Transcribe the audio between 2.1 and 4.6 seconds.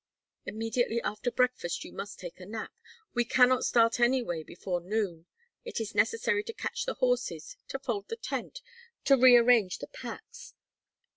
take a nap. We cannot start anyway